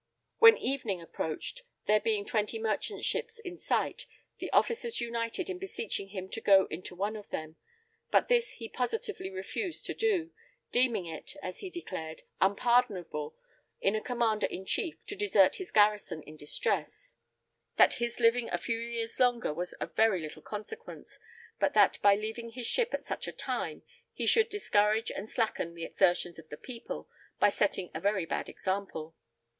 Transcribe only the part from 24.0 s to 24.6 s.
he should